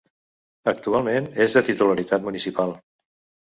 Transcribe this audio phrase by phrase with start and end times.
[0.71, 2.77] Actualment és de titularitat municipal.